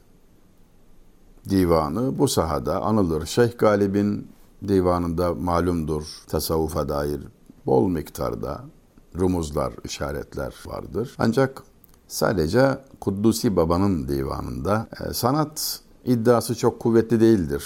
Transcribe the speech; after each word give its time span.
divanı 1.48 2.18
bu 2.18 2.28
sahada 2.28 2.82
anılır. 2.82 3.26
Şeyh 3.26 3.58
Galib'in 3.58 4.28
divanında 4.68 5.34
malumdur 5.34 6.04
tasavvufa 6.26 6.88
dair 6.88 7.20
bol 7.66 7.88
miktarda 7.88 8.60
rumuzlar, 9.18 9.72
işaretler 9.84 10.54
vardır. 10.66 11.14
Ancak 11.18 11.62
sadece 12.08 12.78
Kuddusi 13.00 13.56
Baba'nın 13.56 14.08
divanında 14.08 14.86
e, 15.00 15.12
sanat 15.12 15.80
iddiası 16.04 16.54
çok 16.54 16.80
kuvvetli 16.80 17.20
değildir. 17.20 17.64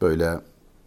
Böyle 0.00 0.40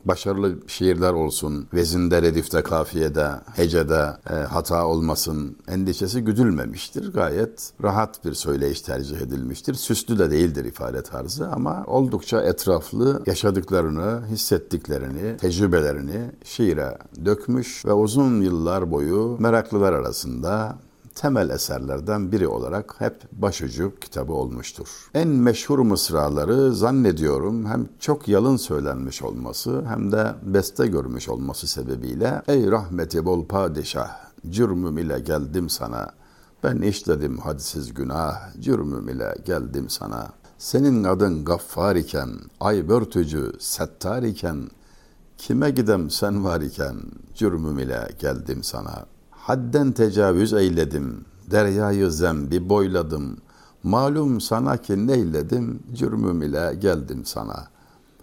başarılı 0.06 0.56
şiirler 0.68 1.14
olsun, 1.14 1.68
vezinde, 1.74 2.22
redifte, 2.22 2.62
kafiyede, 2.64 3.30
hecede 3.56 4.18
e, 4.30 4.34
hata 4.34 4.86
olmasın 4.88 5.58
endişesi 5.68 6.22
güdülmemiştir. 6.22 7.14
Gayet 7.14 7.72
rahat 7.84 8.26
bir 8.26 8.34
söyleyiş 8.34 8.82
tercih 8.82 9.18
edilmiştir. 9.18 9.74
Süslü 9.74 10.20
de 10.20 10.32
değildir 10.32 10.66
ifade 10.66 11.04
tarzı 11.04 11.48
ama 11.48 11.84
oldukça 11.88 12.42
etraflı 12.42 13.24
yaşadıklarını, 13.26 14.22
hissettiklerini, 14.32 15.38
tecrübelerini 15.38 16.32
şiire 16.44 16.98
dökmüş 17.26 17.86
ve 17.86 17.94
uzun 17.94 18.42
yıllar 18.42 18.92
boyu 18.92 19.38
meraklılar 19.40 19.94
arasında 19.94 20.78
temel 21.16 21.50
eserlerden 21.50 22.32
biri 22.32 22.48
olarak 22.48 22.96
hep 23.00 23.32
başucu 23.32 23.94
kitabı 24.02 24.34
olmuştur. 24.34 25.10
En 25.14 25.28
meşhur 25.28 25.80
mısraları 25.80 26.74
zannediyorum 26.76 27.66
hem 27.66 27.90
çok 28.00 28.28
yalın 28.28 28.58
söylenmiş 28.58 29.22
olması 29.22 29.86
hem 29.88 30.12
de 30.12 30.36
beste 30.42 30.88
görmüş 30.88 31.30
olması 31.30 31.68
sebebiyle 31.68 32.42
Ey 32.48 32.72
rahmeti 32.72 33.26
bol 33.26 33.46
padişah, 33.46 34.10
cürmüm 34.50 34.98
ile 34.98 35.20
geldim 35.20 35.70
sana. 35.70 36.12
Ben 36.64 36.82
işledim 36.82 37.38
hadsiz 37.38 37.94
günah, 37.94 38.62
cürmüm 38.62 39.10
ile 39.10 39.36
geldim 39.46 39.90
sana. 39.90 40.28
Senin 40.58 41.04
adın 41.04 41.46
gaffar 41.46 41.96
iken, 41.96 42.30
ay 42.60 42.90
börtücü, 42.90 43.52
settar 43.60 44.24
iken, 44.24 44.70
kime 45.38 45.70
gidem 45.70 46.10
sen 46.10 46.44
var 46.44 46.62
iken, 46.62 46.96
cürmüm 47.36 47.80
ile 47.80 48.10
geldim 48.20 48.64
sana.'' 48.64 49.14
Hadden 49.44 49.92
tecavüz 49.92 50.54
eyledim, 50.54 51.26
deryayı 51.52 52.12
zembi 52.12 52.70
boyladım. 52.70 53.38
Malum 53.84 54.42
sana 54.42 54.78
ki 54.78 55.08
neyledim, 55.08 55.80
cürmüm 55.94 56.42
ile 56.42 56.76
geldim 56.80 57.26
sana. 57.26 57.68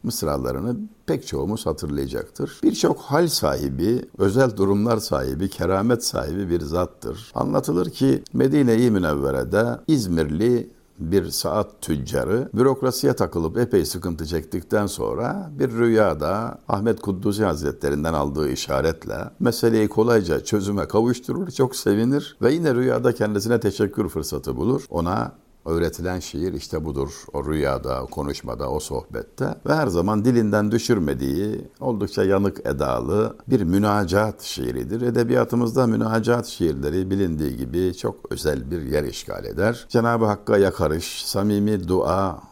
Mısralarını 0.03 0.76
pek 1.06 1.26
çoğumuz 1.26 1.66
hatırlayacaktır. 1.66 2.60
Birçok 2.62 3.00
hal 3.00 3.28
sahibi, 3.28 4.09
özel 4.19 4.56
durumlar 4.56 4.97
sahibi, 4.97 5.50
keramet 5.50 6.04
sahibi 6.04 6.50
bir 6.50 6.60
zattır. 6.60 7.32
Anlatılır 7.34 7.91
ki 7.91 8.22
Medine-i 8.32 8.91
Münevvere'de 8.91 9.66
İzmirli 9.86 10.70
bir 11.00 11.30
saat 11.30 11.80
tüccarı 11.82 12.50
bürokrasiye 12.54 13.12
takılıp 13.12 13.58
epey 13.58 13.84
sıkıntı 13.84 14.26
çektikten 14.26 14.86
sonra 14.86 15.50
bir 15.58 15.70
rüyada 15.70 16.58
Ahmet 16.68 17.00
Kuddusi 17.00 17.44
Hazretlerinden 17.44 18.14
aldığı 18.14 18.50
işaretle 18.50 19.30
meseleyi 19.40 19.88
kolayca 19.88 20.44
çözüme 20.44 20.88
kavuşturur, 20.88 21.50
çok 21.50 21.76
sevinir 21.76 22.36
ve 22.42 22.52
yine 22.52 22.74
rüyada 22.74 23.14
kendisine 23.14 23.60
teşekkür 23.60 24.08
fırsatı 24.08 24.56
bulur. 24.56 24.84
Ona 24.90 25.32
öğretilen 25.70 26.20
şiir 26.20 26.53
işte 26.53 26.84
budur. 26.84 27.25
O 27.32 27.44
rüyada, 27.44 28.03
o 28.03 28.06
konuşmada, 28.06 28.70
o 28.70 28.81
sohbette 28.81 29.54
ve 29.66 29.75
her 29.75 29.86
zaman 29.86 30.25
dilinden 30.25 30.70
düşürmediği 30.70 31.69
oldukça 31.81 32.25
yanık 32.25 32.66
edalı 32.66 33.36
bir 33.48 33.62
münacat 33.62 34.42
şiiridir. 34.42 35.00
Edebiyatımızda 35.00 35.86
münacat 35.86 36.47
şiirleri 36.47 37.10
bilindiği 37.10 37.56
gibi 37.56 37.94
çok 37.97 38.32
özel 38.32 38.70
bir 38.70 38.82
yer 38.82 39.04
işgal 39.04 39.44
eder. 39.44 39.86
Cenab-ı 39.88 40.25
Hakk'a 40.25 40.59
yakarış, 40.59 41.25
samimi 41.25 41.88
dua 41.88 42.42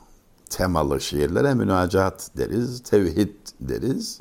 temalı 0.50 1.00
şiirlere 1.00 1.54
münacat 1.54 2.30
deriz, 2.36 2.82
tevhid 2.82 3.34
deriz. 3.60 4.20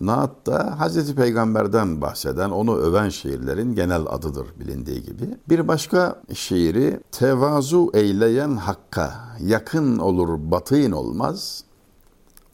Naat 0.00 0.46
da 0.46 0.80
Hazreti 0.80 1.14
Peygamber'den 1.14 2.00
bahseden, 2.00 2.50
onu 2.50 2.76
öven 2.76 3.08
şiirlerin 3.08 3.74
genel 3.74 4.02
adıdır 4.06 4.46
bilindiği 4.60 5.02
gibi. 5.02 5.24
Bir 5.48 5.68
başka 5.68 6.22
şiiri 6.34 7.00
tevazu 7.12 7.90
eyleyen 7.94 8.56
hakka 8.56 9.36
yakın 9.40 9.98
olur 9.98 10.28
batın 10.50 10.92
olmaz. 10.92 11.64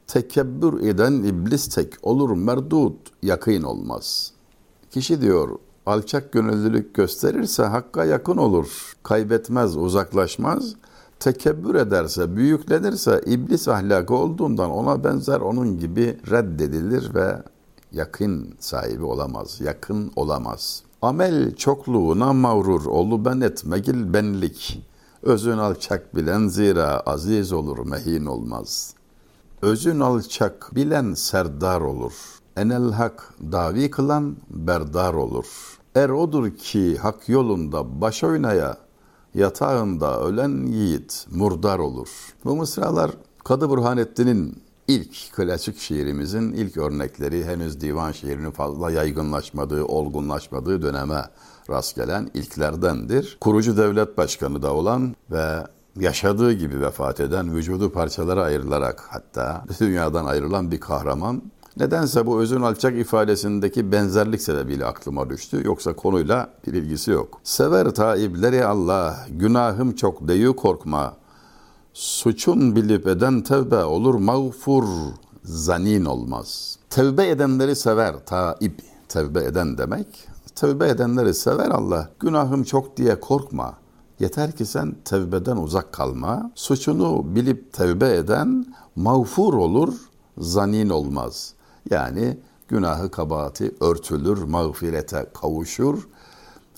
Tekebbür 0.06 0.80
eden 0.80 1.12
iblis 1.12 1.68
tek 1.68 1.94
olur 2.02 2.36
merdut 2.36 2.96
yakın 3.22 3.62
olmaz. 3.62 4.32
Kişi 4.90 5.20
diyor 5.20 5.58
alçak 5.86 6.32
gönüllülük 6.32 6.94
gösterirse 6.94 7.62
hakka 7.62 8.04
yakın 8.04 8.36
olur. 8.36 8.96
Kaybetmez, 9.02 9.76
uzaklaşmaz 9.76 10.74
tekebbür 11.20 11.74
ederse, 11.74 12.36
büyüklenirse 12.36 13.20
iblis 13.26 13.68
ahlakı 13.68 14.14
olduğundan 14.14 14.70
ona 14.70 15.04
benzer 15.04 15.40
onun 15.40 15.78
gibi 15.78 16.18
reddedilir 16.30 17.14
ve 17.14 17.42
yakın 17.92 18.54
sahibi 18.58 19.04
olamaz, 19.04 19.60
yakın 19.60 20.12
olamaz. 20.16 20.82
Amel 21.02 21.54
çokluğuna 21.54 22.32
mağrur 22.32 22.86
olu 22.86 23.24
ben 23.24 23.40
etmegil 23.40 24.12
benlik. 24.14 24.82
Özün 25.22 25.58
alçak 25.58 26.16
bilen 26.16 26.48
zira 26.48 27.00
aziz 27.00 27.52
olur 27.52 27.86
mehin 27.86 28.26
olmaz. 28.26 28.94
Özün 29.62 30.00
alçak 30.00 30.70
bilen 30.74 31.14
serdar 31.14 31.80
olur. 31.80 32.12
Enel 32.56 32.92
hak 32.92 33.34
davi 33.52 33.90
kılan 33.90 34.36
berdar 34.50 35.14
olur. 35.14 35.46
Er 35.94 36.08
odur 36.08 36.50
ki 36.50 36.96
hak 36.96 37.28
yolunda 37.28 38.00
baş 38.00 38.24
oynaya 38.24 38.85
yatağında 39.36 40.20
ölen 40.20 40.66
yiğit 40.66 41.26
murdar 41.30 41.78
olur. 41.78 42.08
Bu 42.44 42.56
mısralar 42.56 43.10
Kadı 43.44 43.70
Burhanettin'in 43.70 44.62
ilk 44.88 45.32
klasik 45.32 45.78
şiirimizin 45.78 46.52
ilk 46.52 46.76
örnekleri 46.76 47.44
henüz 47.44 47.80
divan 47.80 48.12
şiirinin 48.12 48.50
fazla 48.50 48.90
yaygınlaşmadığı, 48.90 49.84
olgunlaşmadığı 49.84 50.82
döneme 50.82 51.24
rast 51.70 51.96
gelen 51.96 52.30
ilklerdendir. 52.34 53.38
Kurucu 53.40 53.76
devlet 53.76 54.18
başkanı 54.18 54.62
da 54.62 54.74
olan 54.74 55.16
ve 55.30 55.66
yaşadığı 55.96 56.52
gibi 56.52 56.80
vefat 56.80 57.20
eden, 57.20 57.54
vücudu 57.54 57.92
parçalara 57.92 58.42
ayrılarak 58.42 59.04
hatta 59.08 59.64
dünyadan 59.80 60.26
ayrılan 60.26 60.70
bir 60.70 60.80
kahraman 60.80 61.42
Nedense 61.76 62.26
bu 62.26 62.40
özün 62.40 62.60
alçak 62.60 62.98
ifadesindeki 62.98 63.92
benzerlik 63.92 64.42
sebebiyle 64.42 64.86
aklıma 64.86 65.30
düştü. 65.30 65.62
Yoksa 65.64 65.96
konuyla 65.96 66.50
bir 66.66 66.72
ilgisi 66.72 67.10
yok. 67.10 67.40
Sever 67.44 67.90
taibleri 67.90 68.64
Allah, 68.64 69.26
günahım 69.30 69.92
çok 69.92 70.28
deyu 70.28 70.56
korkma. 70.56 71.16
Suçun 71.92 72.76
bilip 72.76 73.06
eden 73.06 73.40
tevbe 73.40 73.84
olur 73.84 74.14
mağfur, 74.14 74.84
zanin 75.44 76.04
olmaz. 76.04 76.78
Tevbe 76.90 77.28
edenleri 77.28 77.76
sever 77.76 78.26
taib, 78.26 78.78
tevbe 79.08 79.44
eden 79.44 79.78
demek. 79.78 80.06
Tevbe 80.54 80.88
edenleri 80.88 81.34
sever 81.34 81.70
Allah. 81.70 82.10
Günahım 82.20 82.64
çok 82.64 82.96
diye 82.96 83.20
korkma. 83.20 83.74
Yeter 84.20 84.52
ki 84.52 84.66
sen 84.66 84.96
tevbeden 85.04 85.56
uzak 85.56 85.92
kalma. 85.92 86.50
Suçunu 86.54 87.34
bilip 87.34 87.72
tevbe 87.72 88.16
eden 88.16 88.66
mağfur 88.96 89.54
olur, 89.54 89.94
zanin 90.38 90.88
olmaz.'' 90.88 91.55
Yani 91.90 92.38
günahı 92.68 93.10
kabahati 93.10 93.74
örtülür, 93.80 94.42
mağfirete 94.42 95.26
kavuşur, 95.40 96.08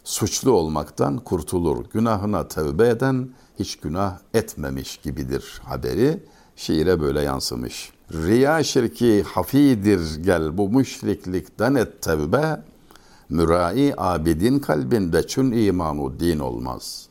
suçlu 0.04 0.50
olmaktan 0.50 1.18
kurtulur. 1.18 1.84
Günahına 1.92 2.48
tevbe 2.48 2.88
eden 2.88 3.28
hiç 3.58 3.76
günah 3.76 4.18
etmemiş 4.34 4.96
gibidir 4.96 5.60
haberi 5.64 6.22
şiire 6.56 7.00
böyle 7.00 7.20
yansımış. 7.20 7.92
Riya 8.12 8.62
şirki 8.62 9.22
hafidir 9.22 10.22
gel 10.22 10.58
bu 10.58 10.68
müşriklikten 10.68 11.74
et 11.74 12.02
tevbe, 12.02 12.62
mürai 13.28 13.94
abidin 13.96 14.58
kalbinde 14.58 15.26
çün 15.26 15.52
imanu 15.52 16.20
din 16.20 16.38
olmaz. 16.38 17.08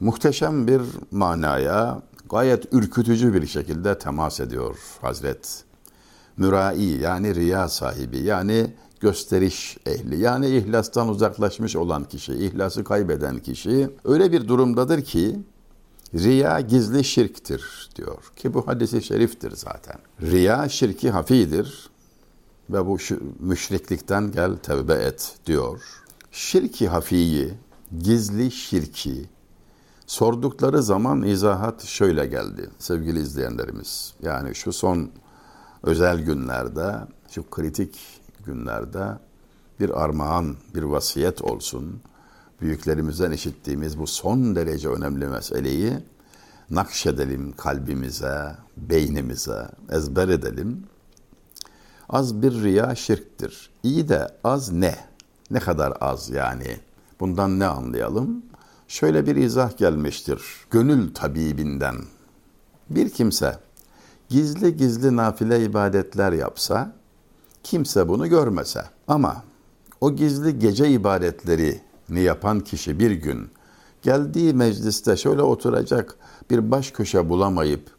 Muhteşem 0.00 0.66
bir 0.66 0.82
manaya, 1.10 2.02
gayet 2.30 2.72
ürkütücü 2.72 3.34
bir 3.34 3.46
şekilde 3.46 3.98
temas 3.98 4.40
ediyor 4.40 4.76
Hazret. 5.00 5.69
Mürai 6.40 7.00
yani 7.00 7.34
riya 7.34 7.68
sahibi 7.68 8.18
yani 8.18 8.74
gösteriş 9.00 9.78
ehli 9.86 10.18
yani 10.18 10.48
ihlastan 10.48 11.08
uzaklaşmış 11.08 11.76
olan 11.76 12.04
kişi, 12.04 12.32
ihlası 12.32 12.84
kaybeden 12.84 13.38
kişi 13.38 13.90
öyle 14.04 14.32
bir 14.32 14.48
durumdadır 14.48 15.02
ki 15.04 15.40
riya 16.14 16.60
gizli 16.60 17.04
şirktir 17.04 17.90
diyor 17.96 18.32
ki 18.36 18.54
bu 18.54 18.66
hadisi 18.66 19.02
şeriftir 19.02 19.52
zaten. 19.56 19.96
Riya 20.22 20.68
şirki 20.68 21.10
hafidir 21.10 21.90
ve 22.70 22.86
bu 22.86 22.98
müşriklikten 23.40 24.32
gel 24.32 24.56
tevbe 24.56 24.94
et 24.94 25.34
diyor. 25.46 25.82
Şirki 26.32 26.88
hafiyi, 26.88 27.54
gizli 27.98 28.50
şirki 28.50 29.24
sordukları 30.06 30.82
zaman 30.82 31.22
izahat 31.22 31.84
şöyle 31.84 32.26
geldi 32.26 32.70
sevgili 32.78 33.20
izleyenlerimiz. 33.20 34.14
Yani 34.22 34.54
şu 34.54 34.72
son 34.72 35.10
özel 35.82 36.20
günlerde, 36.20 36.94
şu 37.30 37.50
kritik 37.50 37.98
günlerde 38.44 39.18
bir 39.80 40.04
armağan, 40.04 40.56
bir 40.74 40.82
vasiyet 40.82 41.42
olsun. 41.42 42.00
Büyüklerimizden 42.60 43.30
işittiğimiz 43.30 43.98
bu 43.98 44.06
son 44.06 44.56
derece 44.56 44.88
önemli 44.88 45.26
meseleyi 45.26 45.92
nakşedelim 46.70 47.52
kalbimize, 47.52 48.56
beynimize, 48.76 49.68
ezber 49.90 50.28
edelim. 50.28 50.84
Az 52.08 52.42
bir 52.42 52.52
riya 52.62 52.94
şirktir. 52.94 53.70
İyi 53.82 54.08
de 54.08 54.28
az 54.44 54.72
ne? 54.72 54.96
Ne 55.50 55.58
kadar 55.58 55.92
az 56.00 56.30
yani? 56.30 56.80
Bundan 57.20 57.58
ne 57.58 57.66
anlayalım? 57.66 58.42
Şöyle 58.88 59.26
bir 59.26 59.36
izah 59.36 59.76
gelmiştir. 59.76 60.42
Gönül 60.70 61.14
tabibinden. 61.14 61.96
Bir 62.90 63.10
kimse 63.10 63.58
gizli 64.30 64.76
gizli 64.76 65.16
nafile 65.16 65.64
ibadetler 65.64 66.32
yapsa, 66.32 66.92
kimse 67.62 68.08
bunu 68.08 68.28
görmese. 68.28 68.84
Ama 69.08 69.42
o 70.00 70.16
gizli 70.16 70.58
gece 70.58 70.90
ibadetlerini 70.90 72.20
yapan 72.20 72.60
kişi 72.60 72.98
bir 72.98 73.10
gün 73.10 73.50
geldiği 74.02 74.54
mecliste 74.54 75.16
şöyle 75.16 75.42
oturacak 75.42 76.14
bir 76.50 76.70
baş 76.70 76.90
köşe 76.90 77.28
bulamayıp 77.28 77.90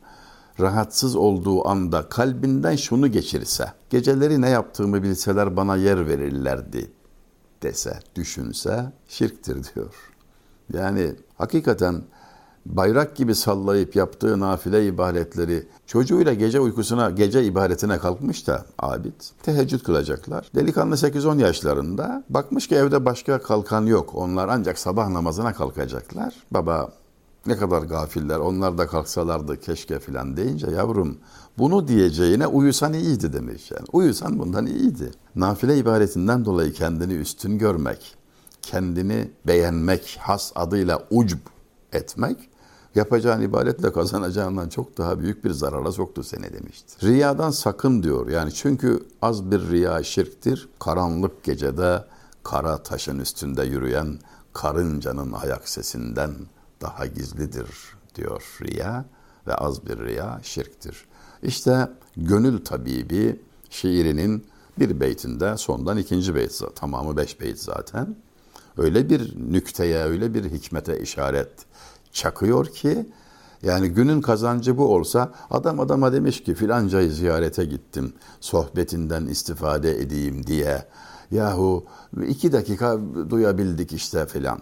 rahatsız 0.60 1.16
olduğu 1.16 1.68
anda 1.68 2.10
kalbinden 2.10 2.76
şunu 2.76 3.08
geçirse, 3.08 3.74
geceleri 3.90 4.42
ne 4.42 4.50
yaptığımı 4.50 5.04
bilseler 5.04 5.58
bana 5.58 5.76
yer 5.76 6.08
verirlerdi 6.08 6.92
dese, 7.64 8.00
düşünse 8.16 8.92
şirktir 9.08 9.58
diyor. 9.76 9.94
Yani 10.74 11.16
hakikaten 11.38 12.04
bayrak 12.66 13.16
gibi 13.16 13.36
sallayıp 13.36 13.96
yaptığı 13.96 14.40
nafile 14.40 14.88
ibadetleri 14.88 15.68
çocuğuyla 15.86 16.34
gece 16.34 16.60
uykusuna, 16.60 17.10
gece 17.10 17.44
ibadetine 17.44 17.98
kalkmış 17.98 18.48
da 18.48 18.66
abid 18.80 19.14
teheccüd 19.44 19.80
kılacaklar. 19.80 20.52
Delikanlı 20.56 20.96
8-10 20.96 21.42
yaşlarında 21.42 22.24
bakmış 22.30 22.68
ki 22.68 22.76
evde 22.76 23.06
başka 23.06 23.42
kalkan 23.42 23.86
yok. 23.86 24.16
Onlar 24.16 24.48
ancak 24.48 24.80
sabah 24.80 25.10
namazına 25.10 25.54
kalkacaklar. 25.54 26.34
Baba 26.52 26.90
ne 27.46 27.58
kadar 27.58 27.82
gafiller 27.82 28.38
onlar 28.38 28.78
da 28.78 28.88
kalksalardı 28.88 29.60
keşke 29.60 30.00
filan 30.00 30.38
deyince 30.38 30.68
yavrum 30.68 31.18
bunu 31.58 31.88
diyeceğine 31.88 32.48
uyusan 32.48 32.94
iyiydi 32.94 33.34
demiş 33.34 33.72
yani. 33.72 33.86
Uyusan 33.94 34.40
bundan 34.40 34.66
iyiydi. 34.66 35.12
Nafile 35.36 35.78
ibadetinden 35.78 36.46
dolayı 36.46 36.74
kendini 36.74 37.14
üstün 37.14 37.58
görmek, 37.58 38.16
kendini 38.62 39.32
beğenmek, 39.48 40.18
has 40.22 40.52
adıyla 40.56 41.08
ucb 41.10 41.40
etmek 41.94 42.51
yapacağın 42.96 43.42
ibadetle 43.42 43.94
kazanacağından 43.94 44.70
çok 44.70 44.98
daha 44.98 45.20
büyük 45.20 45.46
bir 45.46 45.52
zarara 45.52 45.92
soktu 45.92 46.24
seni 46.24 46.54
demiştir. 46.54 47.08
Riyadan 47.08 47.52
sakın 47.52 48.04
diyor. 48.04 48.30
Yani 48.30 48.54
çünkü 48.54 49.00
az 49.22 49.52
bir 49.52 49.70
riya 49.70 50.04
şirktir. 50.04 50.70
Karanlık 50.80 51.44
gecede 51.44 52.06
kara 52.44 52.84
taşın 52.84 53.20
üstünde 53.20 53.64
yürüyen 53.64 54.20
karıncanın 54.54 55.32
ayak 55.32 55.70
sesinden 55.70 56.32
daha 56.82 57.06
gizlidir 57.06 57.68
diyor 58.16 58.58
riya 58.62 59.06
ve 59.48 59.56
az 59.56 59.86
bir 59.86 60.00
riya 60.00 60.40
şirktir. 60.44 61.06
İşte 61.44 61.90
Gönül 62.18 62.66
Tabibi 62.66 63.40
şiirinin 63.70 64.46
bir 64.80 65.00
beytinde 65.00 65.58
sondan 65.58 65.98
ikinci 65.98 66.36
beyt 66.36 66.62
tamamı 66.76 67.18
beş 67.18 67.42
beyt 67.42 67.60
zaten. 67.60 68.16
Öyle 68.78 69.10
bir 69.10 69.36
nükteye, 69.52 70.04
öyle 70.04 70.34
bir 70.34 70.52
hikmete 70.52 71.00
işaret 71.00 71.52
çakıyor 72.14 72.66
ki 72.66 73.06
yani 73.64 73.90
günün 73.90 74.22
kazancı 74.22 74.78
bu 74.78 74.96
olsa 74.96 75.32
adam 75.50 75.80
adama 75.80 76.14
demiş 76.14 76.44
ki 76.44 76.56
filancayı 76.56 77.12
ziyarete 77.12 77.66
gittim 77.66 78.14
sohbetinden 78.40 79.26
istifade 79.26 80.02
edeyim 80.02 80.48
diye. 80.48 80.86
Yahu 81.32 81.86
iki 82.28 82.52
dakika 82.52 82.98
duyabildik 83.30 83.94
işte 83.94 84.26
filan. 84.26 84.60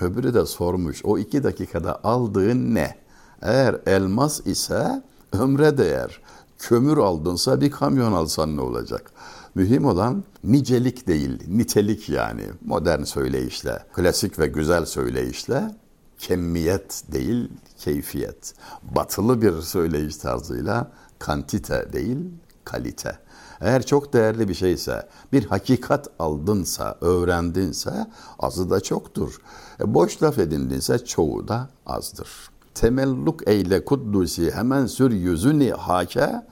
Öbürü 0.00 0.34
de 0.34 0.46
sormuş 0.46 1.04
o 1.04 1.18
iki 1.18 1.44
dakikada 1.44 2.04
aldığın 2.04 2.74
ne? 2.74 2.96
Eğer 3.42 3.76
elmas 3.86 4.46
ise 4.46 5.02
ömre 5.32 5.78
değer. 5.78 6.20
Kömür 6.58 6.96
aldınsa 6.96 7.60
bir 7.60 7.70
kamyon 7.70 8.12
alsan 8.12 8.56
ne 8.56 8.60
olacak? 8.60 9.12
Mühim 9.54 9.84
olan 9.84 10.24
nicelik 10.44 11.06
değil, 11.06 11.42
nitelik 11.48 12.08
yani. 12.08 12.44
Modern 12.64 13.02
söyleyişle, 13.02 13.78
klasik 13.92 14.38
ve 14.38 14.46
güzel 14.46 14.86
söyleyişle 14.86 15.74
kemmiyet 16.22 17.02
değil, 17.12 17.48
keyfiyet. 17.78 18.54
Batılı 18.82 19.42
bir 19.42 19.62
söyleyiş 19.62 20.16
tarzıyla 20.16 20.92
kantite 21.18 21.92
değil, 21.92 22.18
kalite. 22.64 23.18
Eğer 23.60 23.86
çok 23.86 24.12
değerli 24.12 24.48
bir 24.48 24.54
şeyse, 24.54 25.08
bir 25.32 25.44
hakikat 25.46 26.08
aldınsa, 26.18 26.98
öğrendinse 27.00 28.06
azı 28.38 28.70
da 28.70 28.80
çoktur. 28.80 29.40
E, 29.80 29.94
boş 29.94 30.22
laf 30.22 30.38
edindinse 30.38 31.04
çoğu 31.04 31.48
da 31.48 31.68
azdır. 31.86 32.28
Temelluk 32.74 33.48
eyle 33.48 33.84
kuddusi 33.84 34.50
hemen 34.50 34.86
sür 34.86 35.10
yüzünü 35.10 35.70
hake, 35.70 36.46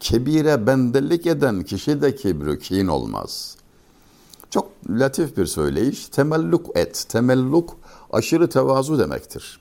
kebire 0.00 0.66
bendelik 0.66 1.26
eden 1.26 1.62
kişi 1.62 2.02
de 2.02 2.14
kibru 2.14 2.58
kin 2.58 2.86
olmaz. 2.86 3.56
Çok 4.50 4.70
latif 4.90 5.36
bir 5.36 5.46
söyleyiş. 5.46 6.08
Temelluk 6.08 6.76
et. 6.76 7.06
Temelluk 7.08 7.76
aşırı 8.12 8.48
tevazu 8.48 8.98
demektir. 8.98 9.60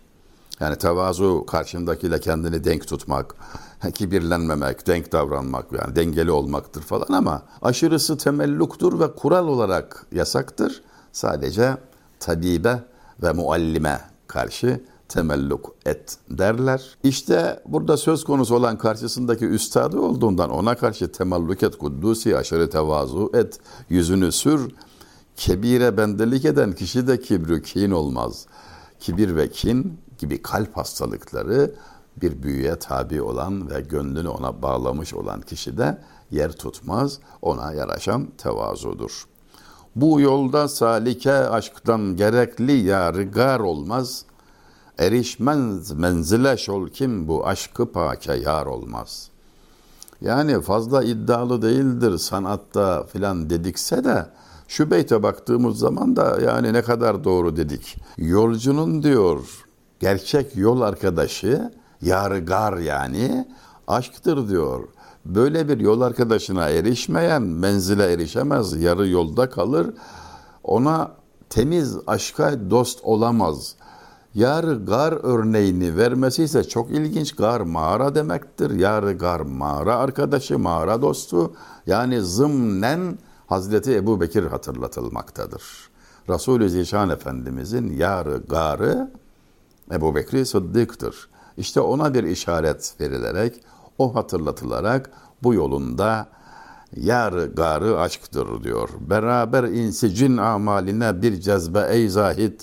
Yani 0.60 0.78
tevazu 0.78 1.46
karşındakiyle 1.46 2.20
kendini 2.20 2.64
denk 2.64 2.88
tutmak, 2.88 3.36
kibirlenmemek, 3.94 4.88
denk 4.88 5.12
davranmak 5.12 5.66
yani 5.72 5.96
dengeli 5.96 6.32
olmaktır 6.32 6.82
falan 6.82 7.14
ama 7.18 7.42
aşırısı 7.62 8.18
temelluktur 8.18 9.00
ve 9.00 9.16
kural 9.16 9.48
olarak 9.48 10.06
yasaktır. 10.12 10.82
Sadece 11.12 11.78
tabibe 12.20 12.84
ve 13.24 13.32
muallime 13.34 14.02
karşı 14.28 14.82
temelluk 15.12 15.76
et 15.86 16.18
derler. 16.30 16.98
İşte 17.04 17.64
burada 17.66 17.98
söz 17.98 18.24
konusu 18.24 18.56
olan 18.56 18.78
karşısındaki 18.78 19.46
üstadı 19.46 20.00
olduğundan 20.00 20.50
ona 20.50 20.76
karşı 20.76 21.12
temelluk 21.12 21.64
et, 21.64 21.78
kuddusi 21.78 22.38
aşırı 22.38 22.70
tevazu 22.70 23.32
et, 23.34 23.60
yüzünü 23.90 24.32
sür. 24.32 24.76
Kebire 25.42 25.98
bendelik 25.98 26.46
eden 26.46 26.74
kişi 26.74 27.08
de 27.08 27.20
kibri 27.20 27.62
kin 27.62 27.92
olmaz. 27.92 28.46
Kibir 29.00 29.36
ve 29.36 29.50
kin 29.50 30.00
gibi 30.18 30.42
kalp 30.42 30.78
hastalıkları 30.78 31.72
bir 32.22 32.44
büyüye 32.44 32.76
tabi 32.76 33.22
olan 33.22 33.70
ve 33.70 33.82
gönlünü 33.82 34.28
ona 34.28 34.62
bağlamış 34.62 35.14
olan 35.14 35.42
kişi 35.42 35.78
de 35.78 36.02
yer 36.32 36.52
tutmaz. 36.52 37.20
Ona 37.42 37.74
yaraşan 37.74 38.28
tevazudur. 38.38 39.26
Bu 39.96 40.22
yolda 40.22 40.68
salike 40.68 41.34
aşktan 41.34 42.16
gerekli 42.16 42.72
yargar 42.72 43.60
olmaz. 43.60 44.26
Erişmez 44.98 45.92
menzile 45.92 46.58
şol 46.58 46.88
kim 46.88 47.28
bu 47.28 47.48
aşkı 47.48 47.92
pake 47.92 48.34
yar 48.34 48.66
olmaz. 48.66 49.30
Yani 50.22 50.62
fazla 50.62 51.04
iddialı 51.04 51.62
değildir 51.62 52.18
sanatta 52.18 53.04
filan 53.04 53.50
dedikse 53.50 54.04
de 54.04 54.26
şu 54.72 54.92
beyte 54.92 55.24
baktığımız 55.24 55.80
zaman 55.80 56.16
da 56.16 56.42
yani 56.46 56.74
ne 56.74 56.82
kadar 56.82 57.24
doğru 57.24 57.56
dedik. 57.56 57.98
Yolcunun 58.18 59.04
diyor 59.04 59.40
gerçek 60.00 60.58
yol 60.58 60.82
arkadaşı 60.82 61.72
yargar 62.02 62.78
yani 62.78 63.48
aşktır 63.88 64.50
diyor. 64.50 64.88
Böyle 65.26 65.70
bir 65.70 65.80
yol 65.80 66.02
arkadaşına 66.02 66.70
erişmeyen 66.70 67.42
menzile 67.42 68.14
erişemez, 68.14 68.82
yarı 68.82 69.08
yolda 69.08 69.50
kalır. 69.50 69.94
Ona 70.64 71.12
temiz 71.50 71.98
aşka 72.08 72.70
dost 72.70 73.00
olamaz. 73.04 73.76
Yarı 74.36 74.86
gar 74.86 75.12
örneğini 75.12 75.98
vermesi 75.98 76.44
ise 76.44 76.64
çok 76.64 76.92
ilginç. 76.92 77.36
Gar 77.36 77.62
mağara 77.62 78.16
demektir. 78.16 78.72
Yarı 78.72 79.14
gar 79.14 79.40
mağara 79.40 79.96
arkadaşı, 79.96 80.60
mağara 80.60 81.02
dostu. 81.02 81.54
Yani 81.88 82.22
zımnen 82.22 83.18
Hazreti 83.52 83.96
Ebu 83.96 84.22
Bekir 84.22 84.44
hatırlatılmaktadır. 84.44 85.64
Resulü 86.30 86.70
Zişan 86.70 87.10
Efendimizin 87.10 87.98
yarı 87.98 88.38
garı 88.50 89.12
Ebu 89.92 90.16
Bekri 90.16 90.46
Sıddık'tır. 90.46 91.30
İşte 91.58 91.82
ona 91.82 92.14
bir 92.14 92.24
işaret 92.24 92.96
verilerek, 93.00 93.56
o 93.98 94.16
hatırlatılarak 94.16 95.12
bu 95.44 95.54
yolunda 95.54 96.28
yar 96.96 97.34
garı 97.34 98.00
aşktır 98.00 98.64
diyor. 98.64 98.90
Beraber 99.00 99.64
insi 99.64 100.16
cin 100.16 100.38
amaline 100.38 101.22
bir 101.22 101.42
cezbe 101.42 101.88
ey 101.90 102.10
zahid. 102.10 102.62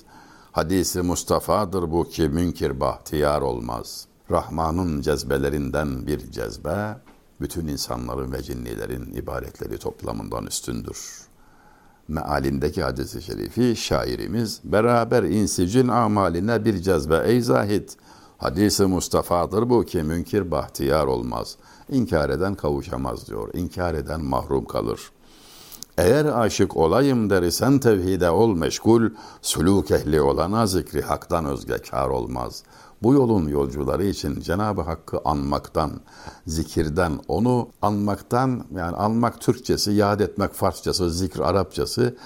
Hadisi 0.52 1.02
Mustafa'dır 1.02 1.90
bu 1.90 2.08
ki 2.08 2.22
münkir 2.28 2.80
bahtiyar 2.80 3.42
olmaz. 3.42 4.06
Rahman'ın 4.30 5.00
cezbelerinden 5.00 6.06
bir 6.06 6.30
cezbe, 6.30 6.96
bütün 7.40 7.66
insanların 7.66 8.32
ve 8.32 8.42
cinnilerin 8.42 9.14
ibaretleri 9.14 9.78
toplamından 9.78 10.46
üstündür. 10.46 11.28
Mealindeki 12.08 12.82
hadisi 12.82 13.22
şerifi 13.22 13.76
şairimiz 13.76 14.60
beraber 14.64 15.22
insicin 15.22 15.88
amaline 15.88 16.64
bir 16.64 16.78
cezbe 16.82 17.22
ey 17.26 17.40
zahid. 17.40 17.88
Hadisi 18.38 18.86
Mustafa'dır 18.86 19.70
bu 19.70 19.84
ki 19.84 20.02
münkir 20.02 20.50
bahtiyar 20.50 21.06
olmaz. 21.06 21.56
İnkar 21.88 22.30
eden 22.30 22.54
kavuşamaz 22.54 23.28
diyor. 23.28 23.50
İnkar 23.54 23.94
eden 23.94 24.20
mahrum 24.20 24.64
kalır. 24.64 25.00
Eğer 25.98 26.24
aşık 26.24 26.76
olayım 26.76 27.30
derisen 27.30 27.78
tevhide 27.78 28.30
ol 28.30 28.54
meşgul, 28.54 29.10
suluk 29.42 29.90
ehli 29.90 30.20
olana 30.20 30.66
zikri 30.66 31.02
haktan 31.02 31.44
özge 31.44 31.78
kar 31.78 32.08
olmaz. 32.08 32.62
Bu 33.02 33.14
yolun 33.14 33.48
yolcuları 33.48 34.04
için 34.04 34.40
Cenab-ı 34.40 34.80
Hakk'ı 34.80 35.20
anmaktan, 35.24 36.00
zikirden, 36.46 37.20
onu 37.28 37.68
anmaktan, 37.82 38.64
yani 38.74 38.96
anmak 38.96 39.40
Türkçesi, 39.40 39.92
yad 39.92 40.20
etmek 40.20 40.54
Farsçası, 40.54 41.10
zikr 41.10 41.40
Arapçası, 41.40 42.16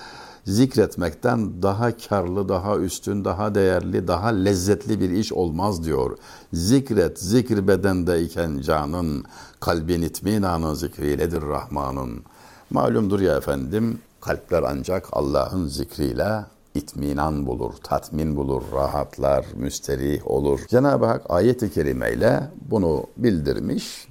zikretmekten 0.44 1.62
daha 1.62 1.96
karlı, 1.96 2.48
daha 2.48 2.76
üstün, 2.76 3.24
daha 3.24 3.54
değerli, 3.54 4.08
daha 4.08 4.28
lezzetli 4.28 5.00
bir 5.00 5.10
iş 5.10 5.32
olmaz 5.32 5.84
diyor. 5.84 6.18
Zikret, 6.52 7.18
zikir 7.18 7.68
bedendeyken 7.68 8.58
canın, 8.60 9.24
kalbin 9.60 10.02
itminanı 10.02 10.76
zikriyledir 10.76 11.42
Rahman'ın. 11.42 12.24
Malumdur 12.70 13.20
ya 13.20 13.36
efendim, 13.36 13.98
kalpler 14.20 14.62
ancak 14.66 15.08
Allah'ın 15.12 15.66
zikriyle 15.66 16.44
itminan 16.74 17.46
bulur, 17.46 17.72
tatmin 17.82 18.36
bulur, 18.36 18.62
rahatlar, 18.72 19.46
müsterih 19.56 20.26
olur. 20.26 20.60
Cenab-ı 20.68 21.06
Hak 21.06 21.22
ayet-i 21.28 21.70
kerimeyle 21.70 22.50
bunu 22.70 23.06
bildirmiş. 23.16 24.08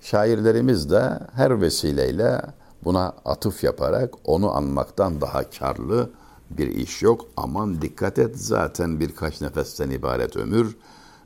Şairlerimiz 0.00 0.90
de 0.90 1.18
her 1.32 1.60
vesileyle 1.60 2.42
buna 2.84 3.14
atıf 3.24 3.64
yaparak 3.64 4.14
onu 4.24 4.56
anmaktan 4.56 5.20
daha 5.20 5.50
karlı 5.50 6.10
bir 6.50 6.68
iş 6.68 7.02
yok. 7.02 7.26
Aman 7.36 7.82
dikkat 7.82 8.18
et 8.18 8.38
zaten 8.38 9.00
birkaç 9.00 9.40
nefesten 9.40 9.90
ibaret 9.90 10.36
ömür 10.36 10.76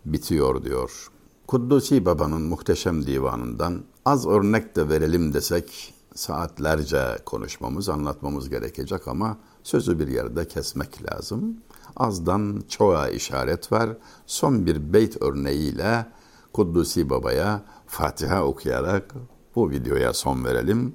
bitiyor 0.04 0.64
diyor. 0.64 1.10
Kuddusi 1.46 2.06
Baba'nın 2.06 2.42
muhteşem 2.42 3.06
divanından 3.06 3.82
az 4.04 4.26
örnek 4.26 4.76
de 4.76 4.88
verelim 4.88 5.34
desek 5.34 5.94
saatlerce 6.14 7.18
konuşmamız, 7.26 7.88
anlatmamız 7.88 8.48
gerekecek 8.48 9.08
ama 9.08 9.36
sözü 9.62 9.98
bir 9.98 10.08
yerde 10.08 10.48
kesmek 10.48 11.12
lazım. 11.12 11.56
Azdan 11.96 12.62
çoğa 12.68 13.08
işaret 13.08 13.72
var. 13.72 13.90
Son 14.26 14.66
bir 14.66 14.92
beyt 14.92 15.22
örneğiyle 15.22 16.06
Kuddusi 16.52 17.10
Baba'ya 17.10 17.62
Fatiha 17.86 18.44
okuyarak 18.44 19.14
bu 19.54 19.70
videoya 19.70 20.12
son 20.12 20.44
verelim. 20.44 20.94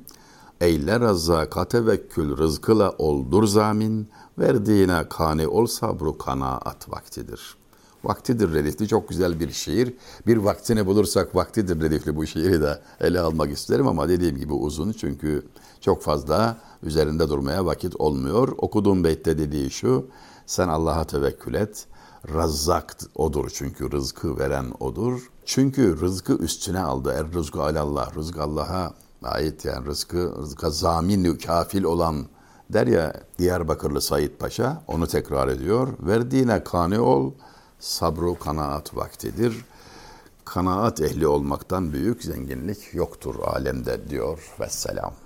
Eyler 0.62 1.02
razzaka 1.02 1.66
tevekkül 1.68 2.38
rızkıla 2.38 2.92
oldur 2.92 3.48
zamin, 3.48 4.10
verdiğine 4.40 5.10
kani 5.10 5.48
ol 5.48 5.66
sabru 5.66 6.18
kanaat 6.18 6.92
vaktidir.'' 6.92 7.66
Vaktidir 8.06 8.54
redifli 8.54 8.88
çok 8.88 9.10
güzel 9.10 9.40
bir 9.40 9.52
şiir. 9.52 9.94
Bir 10.28 10.38
vaktini 10.38 10.86
bulursak 10.86 11.36
vaktidir 11.36 11.82
redifli 11.82 12.16
bu 12.16 12.28
şiiri 12.28 12.62
de 12.62 12.82
ele 13.02 13.20
almak 13.20 13.52
isterim 13.52 13.88
ama 13.88 14.10
dediğim 14.10 14.38
gibi 14.38 14.54
uzun 14.54 14.92
çünkü 14.92 15.46
çok 15.86 16.02
fazla 16.04 16.58
üzerinde 16.84 17.30
durmaya 17.30 17.66
vakit 17.66 17.96
olmuyor. 17.96 18.48
Okuduğum 18.58 19.04
beytte 19.04 19.38
dediği 19.38 19.72
şu, 19.72 20.08
sen 20.46 20.68
Allah'a 20.68 21.04
tevekkül 21.04 21.54
et. 21.54 21.88
Razzak 22.34 22.98
odur 23.16 23.50
çünkü 23.54 23.92
rızkı 23.92 24.40
veren 24.40 24.66
odur. 24.80 25.30
Çünkü 25.46 26.02
rızkı 26.02 26.34
üstüne 26.34 26.80
aldı. 26.80 27.14
Er 27.18 27.34
rızkı 27.34 27.62
alallah. 27.62 28.16
Rızk 28.16 28.38
Allah'a 28.38 28.94
ait 29.24 29.66
yani 29.66 29.86
rızkı, 29.86 30.36
rızka 30.38 30.70
zamin 30.70 31.36
kafil 31.36 31.84
olan 31.84 32.26
der 32.70 32.88
ya 32.88 33.14
Diyarbakırlı 33.40 34.02
Said 34.02 34.32
Paşa 34.40 34.84
onu 34.88 35.08
tekrar 35.08 35.48
ediyor. 35.48 35.88
Verdiğine 36.00 36.64
kani 36.64 37.00
ol, 37.00 37.32
sabru 37.80 38.40
kanaat 38.40 38.96
vaktidir. 38.96 39.66
Kanaat 40.46 41.02
ehli 41.02 41.28
olmaktan 41.28 41.94
büyük 41.94 42.24
zenginlik 42.24 42.94
yoktur 42.94 43.36
alemde 43.44 44.10
diyor. 44.10 44.56
Vesselam. 44.60 45.25